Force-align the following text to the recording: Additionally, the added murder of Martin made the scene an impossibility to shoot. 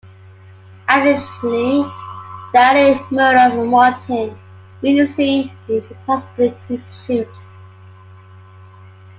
Additionally, 0.89 1.83
the 2.53 2.57
added 2.57 3.11
murder 3.11 3.55
of 3.61 3.67
Martin 3.67 4.35
made 4.81 4.97
the 4.99 5.05
scene 5.05 5.51
an 5.69 5.77
impossibility 5.87 6.59
to 6.77 6.83
shoot. 7.05 7.27